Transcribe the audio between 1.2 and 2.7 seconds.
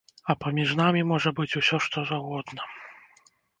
быць усё што заўгодна.